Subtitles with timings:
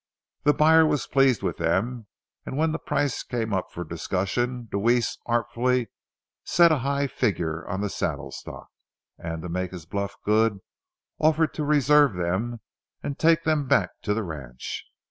[0.45, 2.07] The buyer was pleased with them,
[2.43, 5.89] and when the price came up for discussion Deweese artfully
[6.43, 8.69] set a high figure on the saddle stock,
[9.19, 10.57] and, to make his bluff good,
[11.19, 12.61] offered to reserve them
[13.03, 14.85] and take them back to the ranch.